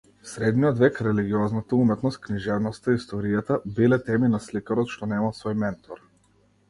[0.27, 6.03] Средниот век, религиозната уметност, книжевноста, историјата, биле теми на сликарот што немал свој ментор.